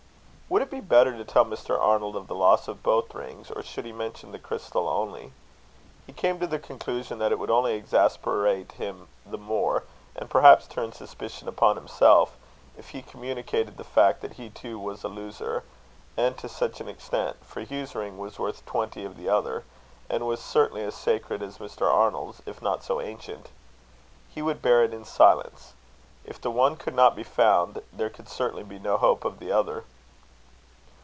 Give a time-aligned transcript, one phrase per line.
[0.51, 1.79] Would it be better to tell Mr.
[1.79, 5.31] Arnold of the loss of both rings, or should he mention the crystal only?
[6.05, 10.67] He came to the conclusion that it would only exasperate him the more, and perhaps
[10.67, 12.35] turn suspicion upon himself,
[12.77, 15.63] if he communicated the fact that he too was a loser,
[16.17, 19.63] and to such an extent; for Hugh's ring was worth twenty of the other,
[20.09, 21.89] and was certainly as sacred as Mr.
[21.89, 23.47] Arnold's, if not so ancient.
[24.29, 25.75] He would bear it in silence.
[26.25, 29.53] If the one could not be found, there could certainly be no hope of the
[29.53, 29.85] other.